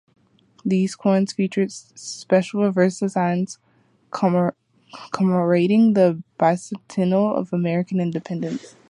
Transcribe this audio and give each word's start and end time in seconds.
These 0.65 0.95
coins 0.95 1.31
featured 1.33 1.71
special 1.71 2.63
reverse 2.63 2.97
designs 2.99 3.59
commemorating 4.09 5.93
the 5.93 6.23
bicentennial 6.39 7.37
of 7.37 7.53
American 7.53 7.99
independence. 7.99 8.75